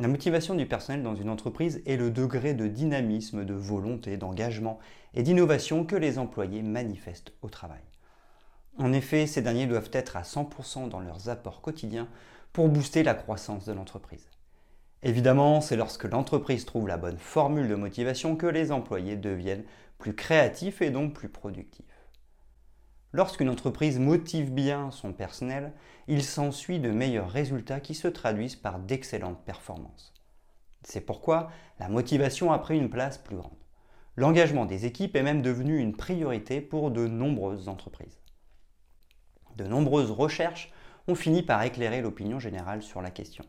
La 0.00 0.06
motivation 0.06 0.54
du 0.54 0.64
personnel 0.64 1.02
dans 1.02 1.16
une 1.16 1.28
entreprise 1.28 1.82
est 1.84 1.96
le 1.96 2.12
degré 2.12 2.54
de 2.54 2.68
dynamisme, 2.68 3.44
de 3.44 3.54
volonté, 3.54 4.16
d'engagement 4.16 4.78
et 5.12 5.24
d'innovation 5.24 5.84
que 5.84 5.96
les 5.96 6.20
employés 6.20 6.62
manifestent 6.62 7.32
au 7.42 7.48
travail. 7.48 7.82
En 8.76 8.92
effet, 8.92 9.26
ces 9.26 9.42
derniers 9.42 9.66
doivent 9.66 9.90
être 9.92 10.16
à 10.16 10.22
100% 10.22 10.88
dans 10.88 11.00
leurs 11.00 11.28
apports 11.30 11.60
quotidiens 11.60 12.06
pour 12.52 12.68
booster 12.68 13.02
la 13.02 13.14
croissance 13.14 13.64
de 13.64 13.72
l'entreprise. 13.72 14.28
Évidemment, 15.02 15.60
c'est 15.60 15.74
lorsque 15.74 16.04
l'entreprise 16.04 16.64
trouve 16.64 16.86
la 16.86 16.96
bonne 16.96 17.18
formule 17.18 17.66
de 17.66 17.74
motivation 17.74 18.36
que 18.36 18.46
les 18.46 18.70
employés 18.70 19.16
deviennent 19.16 19.64
plus 19.98 20.14
créatifs 20.14 20.80
et 20.80 20.90
donc 20.90 21.12
plus 21.12 21.28
productifs. 21.28 21.97
Lorsqu'une 23.12 23.48
entreprise 23.48 23.98
motive 23.98 24.52
bien 24.52 24.90
son 24.90 25.14
personnel, 25.14 25.72
il 26.08 26.22
s'ensuit 26.22 26.78
de 26.78 26.90
meilleurs 26.90 27.30
résultats 27.30 27.80
qui 27.80 27.94
se 27.94 28.06
traduisent 28.06 28.56
par 28.56 28.78
d'excellentes 28.78 29.42
performances. 29.46 30.12
C'est 30.82 31.00
pourquoi 31.00 31.50
la 31.78 31.88
motivation 31.88 32.52
a 32.52 32.58
pris 32.58 32.76
une 32.76 32.90
place 32.90 33.16
plus 33.16 33.36
grande. 33.36 33.56
L'engagement 34.16 34.66
des 34.66 34.84
équipes 34.84 35.16
est 35.16 35.22
même 35.22 35.40
devenu 35.40 35.78
une 35.78 35.96
priorité 35.96 36.60
pour 36.60 36.90
de 36.90 37.06
nombreuses 37.06 37.68
entreprises. 37.68 38.20
De 39.56 39.64
nombreuses 39.64 40.10
recherches 40.10 40.70
ont 41.06 41.14
fini 41.14 41.42
par 41.42 41.62
éclairer 41.62 42.02
l'opinion 42.02 42.38
générale 42.38 42.82
sur 42.82 43.00
la 43.00 43.10
question. 43.10 43.44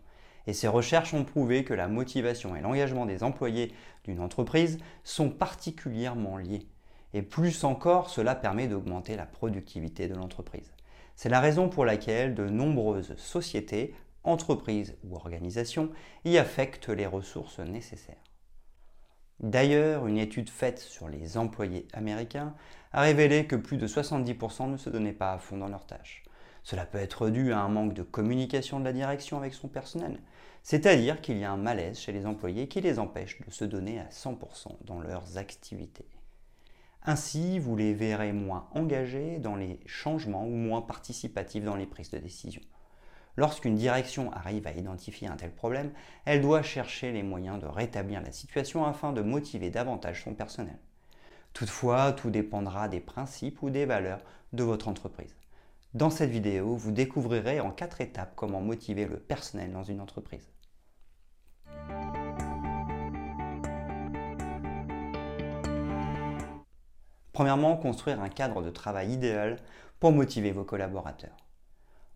Et 0.47 0.53
ces 0.53 0.69
recherches 0.69 1.13
ont 1.13 1.25
prouvé 1.25 1.65
que 1.65 1.73
la 1.73 1.89
motivation 1.89 2.55
et 2.55 2.61
l'engagement 2.61 3.05
des 3.05 3.23
employés 3.23 3.73
d'une 4.05 4.21
entreprise 4.21 4.79
sont 5.03 5.29
particulièrement 5.29 6.37
liés 6.37 6.65
et 7.13 7.21
plus 7.21 7.63
encore, 7.63 8.09
cela 8.09 8.35
permet 8.35 8.67
d'augmenter 8.67 9.15
la 9.15 9.25
productivité 9.25 10.07
de 10.07 10.15
l'entreprise. 10.15 10.71
C'est 11.15 11.29
la 11.29 11.39
raison 11.39 11.69
pour 11.69 11.85
laquelle 11.85 12.35
de 12.35 12.47
nombreuses 12.47 13.15
sociétés, 13.17 13.93
entreprises 14.23 14.95
ou 15.03 15.15
organisations 15.15 15.89
y 16.23 16.37
affectent 16.37 16.89
les 16.89 17.07
ressources 17.07 17.59
nécessaires. 17.59 18.23
D'ailleurs, 19.39 20.07
une 20.07 20.17
étude 20.17 20.49
faite 20.49 20.79
sur 20.79 21.07
les 21.07 21.37
employés 21.37 21.87
américains 21.93 22.55
a 22.91 23.01
révélé 23.01 23.47
que 23.47 23.55
plus 23.55 23.77
de 23.77 23.87
70% 23.87 24.69
ne 24.69 24.77
se 24.77 24.89
donnaient 24.89 25.13
pas 25.13 25.33
à 25.33 25.37
fond 25.37 25.57
dans 25.57 25.69
leurs 25.69 25.85
tâches. 25.85 26.23
Cela 26.63 26.85
peut 26.85 26.97
être 26.97 27.29
dû 27.29 27.53
à 27.53 27.59
un 27.59 27.69
manque 27.69 27.93
de 27.93 28.03
communication 28.03 28.79
de 28.79 28.85
la 28.85 28.93
direction 28.93 29.37
avec 29.37 29.53
son 29.53 29.69
personnel, 29.69 30.19
c'est-à-dire 30.61 31.21
qu'il 31.21 31.37
y 31.37 31.45
a 31.45 31.51
un 31.51 31.57
malaise 31.57 31.99
chez 31.99 32.11
les 32.11 32.25
employés 32.25 32.67
qui 32.67 32.81
les 32.81 32.99
empêche 32.99 33.39
de 33.41 33.49
se 33.49 33.63
donner 33.63 33.99
à 33.99 34.09
100% 34.09 34.75
dans 34.85 34.99
leurs 34.99 35.37
activités. 35.37 36.05
Ainsi, 37.03 37.59
vous 37.59 37.75
les 37.75 37.93
verrez 37.93 38.33
moins 38.33 38.67
engagés 38.73 39.39
dans 39.39 39.55
les 39.55 39.79
changements 39.85 40.45
ou 40.45 40.55
moins 40.55 40.81
participatifs 40.81 41.63
dans 41.63 41.75
les 41.75 41.85
prises 41.85 42.11
de 42.11 42.17
décision. 42.17 42.61
Lorsqu'une 43.37 43.75
direction 43.75 44.33
arrive 44.33 44.67
à 44.67 44.73
identifier 44.73 45.27
un 45.29 45.37
tel 45.37 45.51
problème, 45.51 45.91
elle 46.25 46.41
doit 46.41 46.61
chercher 46.61 47.13
les 47.13 47.23
moyens 47.23 47.59
de 47.61 47.67
rétablir 47.67 48.21
la 48.21 48.33
situation 48.33 48.85
afin 48.85 49.13
de 49.13 49.21
motiver 49.21 49.69
davantage 49.69 50.23
son 50.23 50.33
personnel. 50.33 50.77
Toutefois, 51.53 52.11
tout 52.11 52.29
dépendra 52.29 52.89
des 52.89 52.99
principes 52.99 53.61
ou 53.61 53.69
des 53.69 53.85
valeurs 53.85 54.21
de 54.51 54.63
votre 54.63 54.87
entreprise. 54.89 55.35
Dans 55.93 56.09
cette 56.09 56.29
vidéo, 56.29 56.75
vous 56.75 56.91
découvrirez 56.91 57.61
en 57.61 57.71
quatre 57.71 58.01
étapes 58.01 58.33
comment 58.35 58.61
motiver 58.61 59.05
le 59.05 59.17
personnel 59.17 59.71
dans 59.71 59.83
une 59.83 60.01
entreprise. 60.01 60.47
Premièrement, 67.39 67.77
construire 67.77 68.19
un 68.19 68.27
cadre 68.27 68.61
de 68.61 68.69
travail 68.69 69.13
idéal 69.13 69.59
pour 70.01 70.11
motiver 70.11 70.51
vos 70.51 70.65
collaborateurs. 70.65 71.37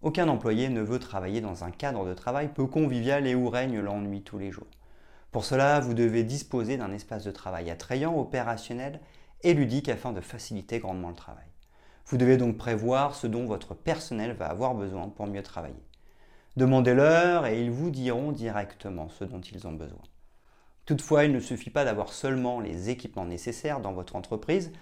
Aucun 0.01 0.27
employé 0.27 0.67
ne 0.67 0.81
veut 0.81 0.99
travailler 0.99 1.39
dans 1.39 1.63
un 1.63 1.71
cadre 1.71 2.05
de 2.05 2.13
travail 2.13 2.49
peu 2.49 2.65
convivial 2.65 3.25
et 3.25 3.33
où 3.33 3.47
règne 3.47 3.79
l'ennui 3.79 4.21
tous 4.21 4.37
les 4.37 4.51
jours. 4.51 4.67
Pour 5.31 5.45
cela, 5.45 5.79
vous 5.79 5.93
devez 5.93 6.25
disposer 6.25 6.75
d'un 6.75 6.91
espace 6.91 7.23
de 7.23 7.31
travail 7.31 7.71
attrayant, 7.71 8.19
opérationnel 8.19 8.99
et 9.43 9.53
ludique 9.53 9.87
afin 9.87 10.11
de 10.11 10.19
faciliter 10.19 10.79
grandement 10.79 11.07
le 11.07 11.15
travail. 11.15 11.47
Vous 12.07 12.17
devez 12.17 12.35
donc 12.35 12.57
prévoir 12.57 13.15
ce 13.15 13.25
dont 13.25 13.45
votre 13.45 13.75
personnel 13.75 14.33
va 14.33 14.47
avoir 14.47 14.75
besoin 14.75 15.07
pour 15.07 15.27
mieux 15.27 15.41
travailler. 15.41 15.85
Demandez-leur 16.57 17.45
et 17.45 17.61
ils 17.61 17.71
vous 17.71 17.91
diront 17.91 18.33
directement 18.33 19.07
ce 19.07 19.23
dont 19.23 19.39
ils 19.39 19.65
ont 19.67 19.71
besoin. 19.71 20.03
Toutefois, 20.85 21.23
il 21.23 21.31
ne 21.31 21.39
suffit 21.39 21.69
pas 21.69 21.85
d'avoir 21.85 22.11
seulement 22.11 22.59
les 22.59 22.89
équipements 22.89 23.23
nécessaires 23.23 23.79
dans 23.79 23.93
votre 23.93 24.17
entreprise 24.17 24.73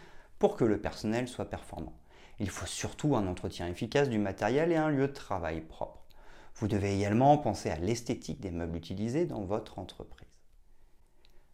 pour 0.42 0.58
que 0.58 0.66
le 0.66 0.82
personnel 0.82 1.28
soit 1.28 1.52
performant. 1.52 1.94
Il 2.40 2.50
faut 2.50 2.66
surtout 2.66 3.16
un 3.16 3.28
entretien 3.28 3.68
efficace 3.68 4.10
du 4.10 4.18
matériel 4.18 4.72
et 4.72 4.76
un 4.76 4.90
lieu 4.90 5.08
de 5.08 5.14
travail 5.14 5.62
propre. 5.62 6.04
Vous 6.56 6.68
devez 6.68 6.96
également 6.96 7.38
penser 7.38 7.70
à 7.70 7.78
l'esthétique 7.78 8.40
des 8.40 8.50
meubles 8.50 8.76
utilisés 8.76 9.28
dans 9.28 9.44
votre 9.44 9.78
entreprise. 9.78 10.42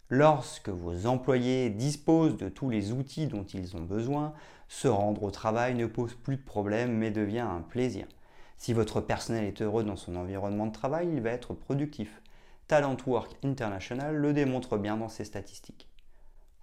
Lorsque 0.07 0.69
vos 0.69 1.05
employés 1.05 1.69
disposent 1.69 2.37
de 2.37 2.47
tous 2.47 2.69
les 2.69 2.93
outils 2.93 3.27
dont 3.27 3.43
ils 3.43 3.75
ont 3.75 3.81
besoin, 3.81 4.33
se 4.69 4.87
rendre 4.87 5.23
au 5.23 5.31
travail 5.31 5.75
ne 5.75 5.85
pose 5.85 6.13
plus 6.13 6.37
de 6.37 6.43
problème 6.43 6.93
mais 6.93 7.11
devient 7.11 7.39
un 7.39 7.63
plaisir. 7.63 8.07
Si 8.55 8.71
votre 8.71 9.01
personnel 9.01 9.43
est 9.43 9.61
heureux 9.61 9.83
dans 9.83 9.97
son 9.97 10.15
environnement 10.15 10.67
de 10.67 10.71
travail, 10.71 11.09
il 11.11 11.19
va 11.19 11.31
être 11.31 11.53
productif. 11.53 12.21
Talent 12.69 12.95
Work 13.05 13.35
International 13.43 14.15
le 14.15 14.31
démontre 14.31 14.77
bien 14.77 14.95
dans 14.95 15.09
ses 15.09 15.25
statistiques. 15.25 15.89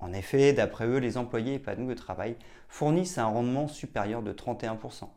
En 0.05 0.13
effet, 0.13 0.53
d'après 0.53 0.87
eux, 0.87 0.99
les 0.99 1.17
employés 1.17 1.55
épanouis 1.55 1.93
au 1.93 1.95
travail 1.95 2.37
fournissent 2.69 3.17
un 3.17 3.25
rendement 3.25 3.69
supérieur 3.69 4.23
de 4.23 4.35
31%. 4.35 5.09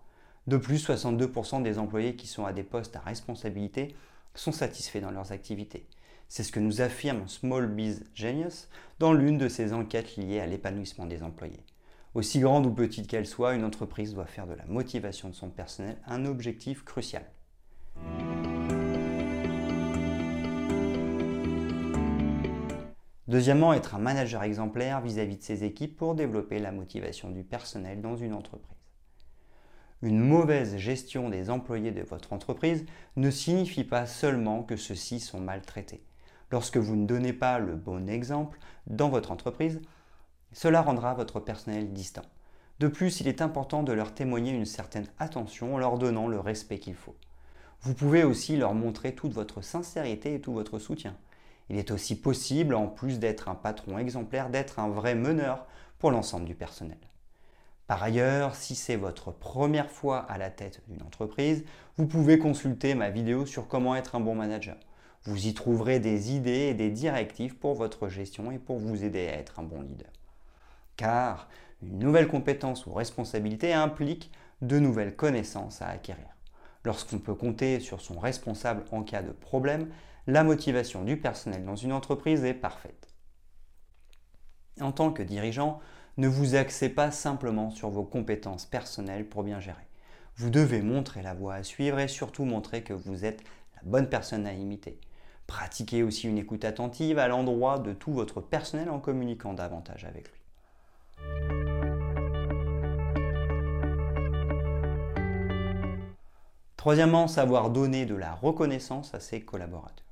De 0.48 0.56
plus, 0.56 0.88
62% 0.88 1.62
des 1.62 1.78
employés 1.78 2.16
qui 2.16 2.26
sont 2.26 2.46
à 2.46 2.54
des 2.54 2.64
postes 2.64 2.96
à 2.96 3.02
responsabilité 3.02 3.98
sont 4.34 4.54
satisfaits 4.54 5.00
dans 5.00 5.12
leurs 5.12 5.34
activités. 5.34 5.86
C'est 6.30 6.44
ce 6.44 6.54
que 6.54 6.62
nous 6.62 6.80
affirme 6.80 7.28
Small 7.28 7.68
Biz 7.68 8.06
Genius 8.16 8.70
dans 9.00 9.12
l'une 9.12 9.38
de 9.38 9.50
ses 9.50 9.74
enquêtes 9.74 10.16
liées 10.16 10.40
à 10.40 10.48
l'épanouissement 10.48 11.06
des 11.06 11.22
employés. 11.22 11.66
Aussi 12.16 12.40
grande 12.40 12.66
ou 12.66 12.72
petite 12.72 13.08
qu'elle 13.08 13.28
soit, 13.28 13.56
une 13.56 13.66
entreprise 13.66 14.14
doit 14.14 14.26
faire 14.26 14.48
de 14.48 14.54
la 14.54 14.66
motivation 14.68 15.28
de 15.28 15.36
son 15.36 15.50
personnel 15.50 15.98
un 16.06 16.24
objectif 16.24 16.86
crucial. 16.86 17.26
Deuxièmement, 23.28 23.74
être 23.74 23.96
un 23.96 24.00
manager 24.00 24.44
exemplaire 24.44 25.02
vis-à-vis 25.02 25.38
de 25.38 25.44
ses 25.44 25.66
équipes 25.66 25.98
pour 25.98 26.16
développer 26.16 26.60
la 26.60 26.72
motivation 26.72 27.30
du 27.30 27.44
personnel 27.44 28.02
dans 28.02 28.16
une 28.16 28.34
entreprise. 28.34 28.78
Une 30.02 30.20
mauvaise 30.20 30.78
gestion 30.78 31.30
des 31.30 31.50
employés 31.50 31.92
de 31.92 32.04
votre 32.04 32.32
entreprise 32.32 32.86
ne 33.16 33.30
signifie 33.30 33.84
pas 33.84 34.06
seulement 34.06 34.64
que 34.64 34.78
ceux-ci 34.78 35.20
sont 35.20 35.42
maltraités. 35.42 36.04
Lorsque 36.52 36.78
vous 36.78 36.96
ne 36.96 37.06
donnez 37.06 37.34
pas 37.34 37.60
le 37.60 37.76
bon 37.76 38.08
exemple 38.08 38.60
dans 38.86 39.10
votre 39.10 39.32
entreprise, 39.32 39.82
cela 40.54 40.82
rendra 40.82 41.14
votre 41.14 41.42
personnel 41.42 41.92
distant. 41.92 42.22
De 42.80 42.88
plus, 42.88 43.20
il 43.20 43.28
est 43.28 43.42
important 43.42 43.84
de 43.84 43.92
leur 43.92 44.14
témoigner 44.14 44.52
une 44.52 44.66
certaine 44.66 45.08
attention 45.20 45.76
en 45.76 45.78
leur 45.80 45.98
donnant 45.98 46.28
le 46.28 46.40
respect 46.40 46.80
qu'il 46.80 46.96
faut. 46.96 47.16
Vous 47.82 47.94
pouvez 47.94 48.24
aussi 48.24 48.56
leur 48.56 48.74
montrer 48.74 49.16
toute 49.16 49.34
votre 49.34 49.62
sincérité 49.62 50.36
et 50.36 50.42
tout 50.42 50.54
votre 50.54 50.80
soutien. 50.80 51.18
Il 51.70 51.78
est 51.78 51.92
aussi 51.92 52.20
possible, 52.20 52.76
en 52.76 52.88
plus 52.88 53.20
d'être 53.20 53.50
un 53.50 53.56
patron 53.56 53.98
exemplaire, 53.98 54.50
d'être 54.50 54.80
un 54.80 54.90
vrai 54.90 55.16
meneur 55.16 55.66
pour 56.00 56.12
l'ensemble 56.12 56.46
du 56.46 56.56
personnel. 56.56 56.98
Par 57.88 58.04
ailleurs, 58.04 58.56
si 58.56 58.76
c'est 58.76 58.98
votre 58.98 59.32
première 59.32 59.90
fois 59.90 60.20
à 60.20 60.38
la 60.38 60.50
tête 60.50 60.82
d'une 60.88 61.02
entreprise, 61.04 61.64
vous 61.98 62.06
pouvez 62.06 62.38
consulter 62.38 62.96
ma 62.96 63.10
vidéo 63.10 63.46
sur 63.46 63.68
comment 63.68 63.96
être 63.96 64.16
un 64.16 64.20
bon 64.20 64.36
manager. 64.36 64.76
Vous 65.24 65.48
y 65.48 65.54
trouverez 65.54 66.00
des 66.00 66.36
idées 66.36 66.68
et 66.70 66.74
des 66.74 66.90
directives 66.90 67.56
pour 67.56 67.76
votre 67.76 68.10
gestion 68.10 68.52
et 68.52 68.60
pour 68.60 68.78
vous 68.78 69.04
aider 69.04 69.28
à 69.28 69.34
être 69.34 69.60
un 69.60 69.64
bon 69.64 69.82
leader. 69.82 70.12
Car 70.98 71.48
une 71.82 72.00
nouvelle 72.00 72.28
compétence 72.28 72.86
ou 72.86 72.94
responsabilité 72.94 73.74
implique 73.74 74.32
de 74.62 74.80
nouvelles 74.80 75.16
connaissances 75.16 75.82
à 75.82 75.88
acquérir. 75.88 76.28
Lorsqu'on 76.84 77.20
peut 77.20 77.36
compter 77.36 77.80
sur 77.80 78.02
son 78.02 78.20
responsable 78.20 78.84
en 78.92 79.04
cas 79.04 79.22
de 79.22 79.32
problème, 79.32 79.90
la 80.28 80.44
motivation 80.44 81.04
du 81.04 81.16
personnel 81.16 81.64
dans 81.64 81.78
une 81.78 81.94
entreprise 81.94 82.44
est 82.44 82.54
parfaite. 82.54 83.08
En 84.82 84.92
tant 84.92 85.12
que 85.12 85.24
dirigeant, 85.24 85.80
ne 86.18 86.28
vous 86.28 86.56
axez 86.56 86.90
pas 86.90 87.12
simplement 87.12 87.70
sur 87.70 87.90
vos 87.90 88.04
compétences 88.04 88.66
personnelles 88.66 89.28
pour 89.28 89.44
bien 89.44 89.62
gérer. 89.62 89.88
Vous 90.36 90.50
devez 90.50 90.82
montrer 90.82 91.22
la 91.22 91.34
voie 91.34 91.56
à 91.56 91.64
suivre 91.64 91.98
et 92.00 92.10
surtout 92.10 92.44
montrer 92.44 92.84
que 92.84 92.94
vous 92.94 93.24
êtes 93.24 93.42
la 93.76 93.82
bonne 93.86 94.10
personne 94.10 94.46
à 94.46 94.54
imiter. 94.54 95.00
Pratiquez 95.48 96.04
aussi 96.04 96.28
une 96.28 96.38
écoute 96.38 96.66
attentive 96.66 97.20
à 97.20 97.30
l'endroit 97.30 97.80
de 97.80 97.94
tout 97.94 98.12
votre 98.12 98.42
personnel 98.42 98.90
en 98.90 99.00
communiquant 99.00 99.54
davantage 99.54 100.04
avec 100.04 100.30
lui. 100.30 100.42
Troisièmement, 106.76 107.28
savoir 107.28 107.70
donner 107.70 108.06
de 108.06 108.16
la 108.16 108.34
reconnaissance 108.34 109.14
à 109.14 109.22
ses 109.22 109.42
collaborateurs. 109.42 110.07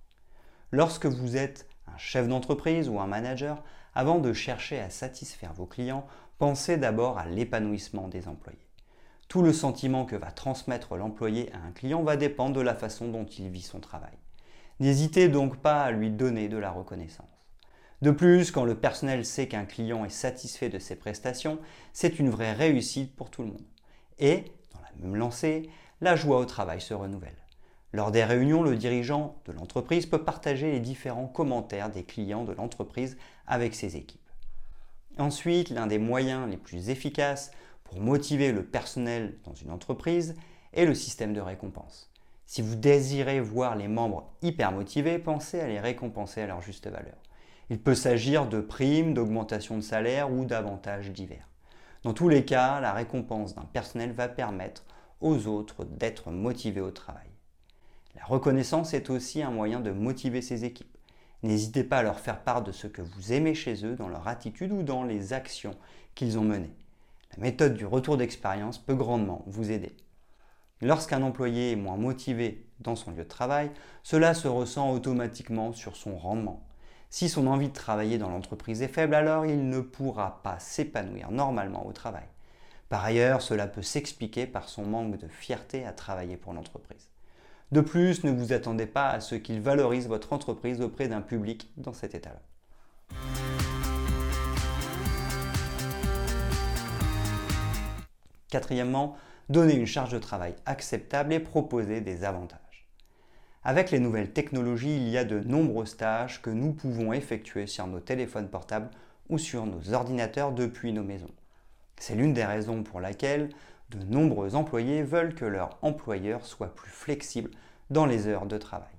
Lorsque 0.75 1.06
vous 1.06 1.38
êtes 1.38 1.69
un 1.88 1.98
chef 1.98 2.27
d'entreprise 2.27 2.89
ou 2.89 3.00
un 3.00 3.07
manager, 3.07 3.63
avant 3.94 4.19
de 4.19 4.33
chercher 4.33 4.77
à 4.81 4.89
satisfaire 4.89 5.54
vos 5.54 5.66
clients, 5.66 6.06
pensez 6.38 6.75
d'abord 6.75 7.18
à 7.18 7.25
l'épanouissement 7.25 8.10
des 8.10 8.27
employés. 8.27 8.68
Tout 9.30 9.42
le 9.42 9.54
sentiment 9.54 10.04
que 10.04 10.18
va 10.18 10.31
transmettre 10.31 10.98
l'employé 10.98 11.50
à 11.54 11.66
un 11.66 11.72
client 11.72 12.04
va 12.04 12.18
dépendre 12.18 12.57
de 12.57 12.62
la 12.62 12.75
façon 12.75 13.07
dont 13.07 13.24
il 13.24 13.48
vit 13.48 13.62
son 13.62 13.80
travail. 13.80 14.18
N'hésitez 14.81 15.30
donc 15.30 15.56
pas 15.56 15.81
à 15.81 15.92
lui 15.92 16.12
donner 16.12 16.50
de 16.50 16.57
la 16.57 16.72
reconnaissance. 16.72 17.48
De 18.01 18.12
plus, 18.12 18.51
quand 18.51 18.66
le 18.66 18.75
personnel 18.75 19.25
sait 19.25 19.48
qu'un 19.48 19.63
client 19.63 20.04
est 20.04 20.10
satisfait 20.10 20.68
de 20.68 20.80
ses 20.80 20.98
prestations, 20.98 21.57
c'est 21.94 22.19
une 22.19 22.30
vraie 22.30 22.51
réussite 22.51 23.16
pour 23.16 23.30
tout 23.30 23.44
le 23.44 23.48
monde. 23.48 23.66
Et, 24.19 24.44
dans 24.74 24.81
la 24.81 24.92
même 25.00 25.16
lancée, 25.16 25.69
la 26.01 26.18
joie 26.18 26.39
au 26.39 26.45
travail 26.45 26.81
se 26.81 26.94
renouvelle. 26.94 27.45
Lors 27.96 28.12
des 28.12 28.26
réunions, 28.26 28.62
le 28.62 28.76
dirigeant 28.76 29.38
de 29.46 29.54
l'entreprise 29.54 30.06
peut 30.06 30.22
partager 30.22 30.70
les 30.70 30.82
différents 30.82 31.28
commentaires 31.28 31.90
des 31.90 32.04
clients 32.04 32.44
de 32.44 32.52
l'entreprise 32.52 33.16
avec 33.48 33.74
ses 33.74 33.96
équipes. 33.96 34.20
Ensuite, 35.18 35.70
l'un 35.70 35.88
des 35.88 35.98
moyens 35.98 36.50
les 36.50 36.58
plus 36.58 36.90
efficaces 36.90 37.52
pour 37.86 38.02
motiver 38.02 38.52
le 38.52 38.66
personnel 38.66 39.38
dans 39.46 39.54
une 39.54 39.72
entreprise 39.72 40.36
est 40.74 40.84
le 40.84 40.94
système 40.94 41.32
de 41.32 41.40
récompense. 41.40 42.12
Si 42.46 42.62
vous 42.62 42.76
désirez 42.76 43.40
voir 43.40 43.78
les 43.78 43.88
membres 43.88 44.30
hyper 44.42 44.74
motivés, 44.74 45.18
pensez 45.18 45.62
à 45.62 45.68
les 45.68 45.80
récompenser 45.80 46.42
à 46.42 46.48
leur 46.48 46.62
juste 46.62 46.88
valeur. 46.88 47.16
Il 47.70 47.80
peut 47.80 47.96
s'agir 47.96 48.46
de 48.50 48.60
primes, 48.60 49.14
d'augmentation 49.14 49.78
de 49.78 49.82
salaire 49.82 50.34
ou 50.34 50.44
d'avantages 50.44 51.12
divers. 51.12 51.48
Dans 52.04 52.14
tous 52.14 52.28
les 52.28 52.44
cas, 52.44 52.82
la 52.82 52.92
récompense 52.92 53.56
d'un 53.56 53.70
personnel 53.72 54.12
va 54.12 54.28
permettre 54.28 54.84
aux 55.22 55.48
autres 55.48 55.86
d'être 55.86 56.30
motivés 56.30 56.82
au 56.82 56.92
travail. 56.92 57.35
La 58.16 58.24
reconnaissance 58.26 58.94
est 58.94 59.10
aussi 59.10 59.44
un 59.44 59.52
moyen 59.52 59.80
de 59.80 59.92
motiver 59.92 60.42
ses 60.42 60.66
équipes. 60.66 60.98
N'hésitez 61.44 61.84
pas 61.84 62.00
à 62.00 62.04
leur 62.04 62.20
faire 62.20 62.42
part 62.42 62.64
de 62.64 62.72
ce 62.72 62.88
que 62.88 63.02
vous 63.02 63.34
aimez 63.34 63.54
chez 63.54 63.86
eux 63.86 63.96
dans 63.96 64.08
leur 64.08 64.28
attitude 64.28 64.72
ou 64.72 64.84
dans 64.84 65.04
les 65.04 65.34
actions 65.34 65.76
qu'ils 66.16 66.40
ont 66.40 66.44
menées. 66.44 66.74
La 67.36 67.44
méthode 67.44 67.76
du 67.76 67.86
retour 67.86 68.18
d'expérience 68.18 68.78
peut 68.78 68.96
grandement 68.96 69.44
vous 69.46 69.72
aider. 69.72 69.96
Lorsqu'un 70.82 71.22
employé 71.22 71.72
est 71.72 71.76
moins 71.76 71.98
motivé 71.98 72.66
dans 72.80 72.96
son 72.96 73.12
lieu 73.12 73.24
de 73.24 73.30
travail, 73.30 73.72
cela 74.04 74.34
se 74.34 74.48
ressent 74.48 74.92
automatiquement 74.92 75.74
sur 75.74 75.96
son 75.96 76.18
rendement. 76.18 76.66
Si 77.10 77.30
son 77.30 77.48
envie 77.48 77.70
de 77.70 77.74
travailler 77.74 78.18
dans 78.18 78.30
l'entreprise 78.30 78.82
est 78.82 78.88
faible, 78.88 79.16
alors 79.16 79.46
il 79.46 79.70
ne 79.70 79.80
pourra 79.80 80.42
pas 80.44 80.60
s'épanouir 80.60 81.32
normalement 81.32 81.86
au 81.86 81.94
travail. 81.94 82.26
Par 82.90 83.04
ailleurs, 83.04 83.42
cela 83.42 83.68
peut 83.68 83.82
s'expliquer 83.82 84.48
par 84.48 84.70
son 84.70 84.86
manque 84.86 85.18
de 85.18 85.28
fierté 85.28 85.86
à 85.86 85.92
travailler 85.92 86.38
pour 86.38 86.54
l'entreprise. 86.54 87.10
De 87.72 87.82
plus, 87.82 88.24
ne 88.24 88.32
vous 88.32 88.54
attendez 88.54 88.86
pas 88.86 89.10
à 89.10 89.20
ce 89.20 89.34
qu'il 89.34 89.60
valorise 89.60 90.08
votre 90.08 90.34
entreprise 90.34 90.82
auprès 90.82 91.08
d'un 91.08 91.22
public 91.22 91.72
dans 91.78 91.94
cet 91.94 92.14
état-là. 92.14 92.42
Quatrièmement, 98.50 99.18
donner 99.50 99.76
une 99.76 99.88
charge 99.88 100.12
de 100.12 100.20
travail 100.20 100.56
acceptable 100.68 101.34
et 101.34 101.40
proposer 101.40 102.02
des 102.02 102.24
avantages. 102.24 102.60
Avec 103.64 103.90
les 103.90 104.00
nouvelles 104.00 104.32
technologies, 104.32 104.96
il 104.96 105.10
y 105.10 105.18
a 105.18 105.26
de 105.26 105.40
nombreuses 105.40 105.98
tâches 105.98 106.44
que 106.44 106.52
nous 106.52 106.72
pouvons 106.72 107.14
effectuer 107.14 107.66
sur 107.66 107.88
nos 107.88 108.00
téléphones 108.00 108.50
portables 108.50 108.92
ou 109.30 109.40
sur 109.40 109.66
nos 109.66 109.92
ordinateurs 109.92 110.52
depuis 110.52 110.94
nos 110.94 111.04
maisons. 111.04 111.34
C'est 111.98 112.14
l'une 112.14 112.34
des 112.34 112.46
raisons 112.46 112.84
pour 112.84 113.02
laquelle 113.02 113.50
de 113.90 114.04
nombreux 114.04 114.56
employés 114.56 115.04
veulent 115.04 115.36
que 115.36 115.46
leur 115.46 115.78
employeur 115.82 116.46
soit 116.46 116.74
plus 116.74 116.92
flexible 116.92 117.52
dans 117.90 118.06
les 118.06 118.28
heures 118.28 118.46
de 118.46 118.58
travail. 118.58 118.90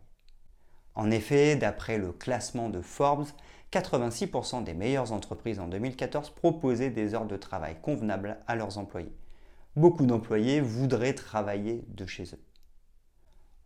En 0.95 1.11
effet, 1.11 1.57
d'après 1.57 1.99
le 1.99 2.13
classement 2.13 2.69
de 2.69 2.81
Forbes, 2.81 3.27
86% 3.73 4.65
des 4.65 4.75
meilleures 4.75 5.13
entreprises 5.13 5.61
en 5.61 5.67
2014 5.67 6.31
proposaient 6.31 6.91
des 6.91 7.15
heures 7.15 7.27
de 7.27 7.37
travail 7.37 7.77
convenables 7.83 8.39
à 8.47 8.55
leurs 8.55 8.79
employés 8.79 9.13
beaucoup 9.77 10.07
d'employés 10.07 10.61
voudraient 10.61 11.15
travailler 11.15 11.85
de 11.89 12.07
chez 12.07 12.25
eux. 12.25 12.43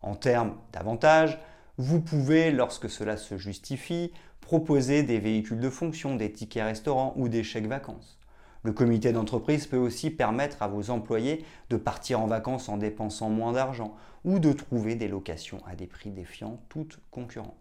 En 0.03 0.17
termes 0.17 0.57
d'avantages, 0.73 1.39
vous 1.79 2.01
pouvez, 2.01 2.51
lorsque 2.51 2.91
cela 2.91 3.17
se 3.17 3.39
justifie, 3.39 4.13
proposer 4.41 5.03
des 5.03 5.19
véhicules 5.19 5.61
de 5.61 5.71
fonction, 5.71 6.17
des 6.17 6.33
tickets 6.33 6.65
restaurants 6.65 7.15
ou 7.17 7.29
des 7.29 7.45
chèques 7.45 7.69
vacances. 7.69 8.19
Le 8.63 8.73
comité 8.73 9.13
d'entreprise 9.13 9.67
peut 9.67 9.79
aussi 9.79 10.11
permettre 10.11 10.63
à 10.63 10.69
vos 10.69 10.91
employés 10.91 11.45
de 11.71 11.79
partir 11.79 12.21
en 12.21 12.27
vacances 12.27 12.69
en 12.69 12.77
dépensant 12.77 13.31
moins 13.31 13.53
d'argent 13.53 13.97
ou 14.25 14.39
de 14.39 14.53
trouver 14.53 14.97
des 14.97 15.09
locations 15.09 15.65
à 15.67 15.75
des 15.75 15.87
prix 15.87 16.11
défiant 16.11 16.63
toute 16.69 17.01
concurrence. 17.11 17.55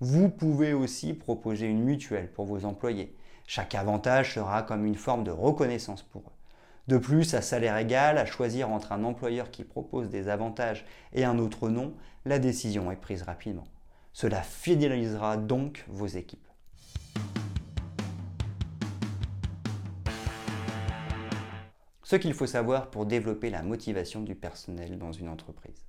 Vous 0.00 0.28
pouvez 0.28 0.72
aussi 0.72 1.14
proposer 1.14 1.66
une 1.66 1.82
mutuelle 1.82 2.30
pour 2.32 2.46
vos 2.46 2.64
employés. 2.64 3.14
Chaque 3.46 3.74
avantage 3.74 4.34
sera 4.34 4.62
comme 4.62 4.86
une 4.86 4.94
forme 4.94 5.24
de 5.24 5.30
reconnaissance 5.30 6.02
pour 6.02 6.22
eux. 6.22 6.36
De 6.88 6.98
plus, 6.98 7.34
à 7.34 7.42
salaire 7.42 7.76
égal, 7.76 8.16
à 8.16 8.26
choisir 8.26 8.70
entre 8.70 8.92
un 8.92 9.04
employeur 9.04 9.50
qui 9.50 9.64
propose 9.64 10.08
des 10.08 10.28
avantages 10.28 10.86
et 11.12 11.24
un 11.24 11.38
autre 11.38 11.68
non, 11.68 11.94
la 12.24 12.38
décision 12.38 12.90
est 12.90 12.96
prise 12.96 13.22
rapidement. 13.22 13.66
Cela 14.12 14.42
fidélisera 14.42 15.36
donc 15.36 15.84
vos 15.88 16.06
équipes. 16.06 16.46
Ce 22.06 22.14
qu'il 22.14 22.34
faut 22.34 22.46
savoir 22.46 22.88
pour 22.88 23.04
développer 23.04 23.50
la 23.50 23.64
motivation 23.64 24.20
du 24.20 24.36
personnel 24.36 24.96
dans 24.96 25.10
une 25.10 25.28
entreprise. 25.28 25.88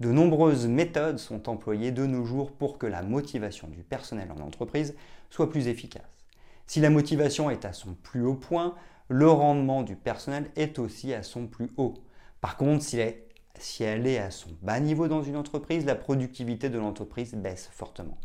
De 0.00 0.10
nombreuses 0.10 0.66
méthodes 0.66 1.20
sont 1.20 1.48
employées 1.48 1.92
de 1.92 2.04
nos 2.04 2.24
jours 2.24 2.50
pour 2.50 2.78
que 2.78 2.88
la 2.88 3.02
motivation 3.02 3.68
du 3.68 3.84
personnel 3.84 4.32
en 4.32 4.42
entreprise 4.42 4.96
soit 5.30 5.48
plus 5.48 5.68
efficace. 5.68 6.26
Si 6.66 6.80
la 6.80 6.90
motivation 6.90 7.48
est 7.48 7.64
à 7.64 7.72
son 7.72 7.94
plus 7.94 8.24
haut 8.24 8.34
point, 8.34 8.74
le 9.06 9.30
rendement 9.30 9.84
du 9.84 9.94
personnel 9.94 10.50
est 10.56 10.80
aussi 10.80 11.14
à 11.14 11.22
son 11.22 11.46
plus 11.46 11.70
haut. 11.76 11.94
Par 12.40 12.56
contre, 12.56 12.82
si 12.82 12.98
elle, 12.98 14.08
est, 14.08 14.18
à 14.18 14.32
son 14.32 14.50
bas 14.62 14.80
niveau 14.80 15.06
dans 15.06 15.22
une 15.22 15.36
entreprise, 15.36 15.84
la 15.84 15.94
productivité 15.94 16.70
de 16.70 16.78
l'entreprise 16.80 17.34
baisse 17.34 17.70
fortement. 17.70 18.18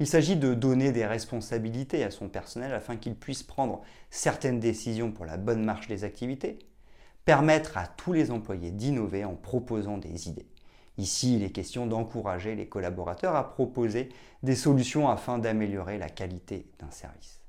Il 0.00 0.06
s'agit 0.06 0.36
de 0.36 0.54
donner 0.54 0.90
des 0.90 1.06
responsabilités 1.06 2.02
à 2.02 2.10
son 2.10 2.28
personnel 2.28 2.72
afin 2.72 2.96
qu'il 2.96 3.14
puisse 3.14 3.42
prendre 3.42 3.82
certaines 4.10 4.60
décisions 4.60 5.12
pour 5.12 5.24
la 5.24 5.36
bonne 5.36 5.64
marche 5.64 5.86
des 5.86 6.02
activités, 6.04 6.58
permettre 7.24 7.78
à 7.78 7.86
tous 7.86 8.12
les 8.12 8.30
employés 8.30 8.72
d'innover 8.72 9.24
en 9.24 9.34
proposant 9.34 9.98
des 9.98 10.28
idées. 10.28 10.48
Ici, 10.98 11.36
il 11.36 11.42
est 11.42 11.50
question 11.50 11.86
d'encourager 11.86 12.54
les 12.54 12.68
collaborateurs 12.68 13.34
à 13.34 13.52
proposer 13.52 14.10
des 14.42 14.54
solutions 14.54 15.08
afin 15.08 15.38
d'améliorer 15.38 15.98
la 15.98 16.08
qualité 16.08 16.66
d'un 16.78 16.90
service. 16.90 17.40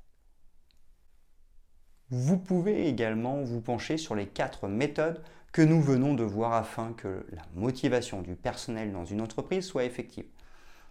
Vous 2.10 2.38
pouvez 2.38 2.88
également 2.88 3.42
vous 3.42 3.60
pencher 3.60 3.96
sur 3.96 4.14
les 4.14 4.26
quatre 4.26 4.68
méthodes 4.68 5.22
que 5.52 5.62
nous 5.62 5.80
venons 5.80 6.14
de 6.14 6.22
voir 6.22 6.52
afin 6.52 6.92
que 6.92 7.26
la 7.32 7.42
motivation 7.54 8.22
du 8.22 8.34
personnel 8.36 8.92
dans 8.92 9.04
une 9.04 9.20
entreprise 9.20 9.64
soit 9.64 9.84
effective. 9.84 10.26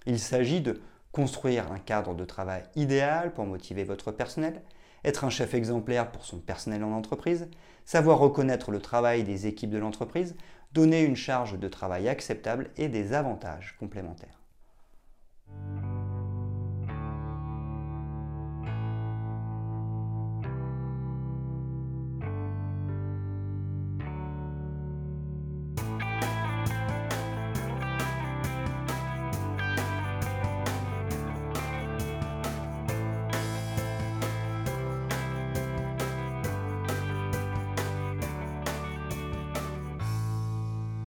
Il 0.05 0.19
s'agit 0.19 0.61
de 0.61 0.81
construire 1.15 1.71
un 1.71 1.79
cadre 1.79 2.13
de 2.13 2.25
travail 2.25 2.63
idéal 2.75 3.33
pour 3.33 3.45
motiver 3.45 3.85
votre 3.85 4.11
personnel, 4.11 4.61
être 5.05 5.23
un 5.23 5.29
chef 5.29 5.53
exemplaire 5.53 6.11
pour 6.11 6.25
son 6.25 6.39
personnel 6.39 6.83
en 6.83 6.91
entreprise, 6.91 7.47
savoir 7.85 8.19
reconnaître 8.19 8.69
le 8.69 8.81
travail 8.81 9.23
des 9.23 9.47
équipes 9.47 9.69
de 9.69 9.77
l'entreprise, 9.77 10.35
donner 10.73 11.03
une 11.03 11.15
charge 11.15 11.57
de 11.57 11.69
travail 11.69 12.09
acceptable 12.09 12.69
et 12.75 12.89
des 12.89 13.13
avantages 13.13 13.77
complémentaires. 13.79 14.41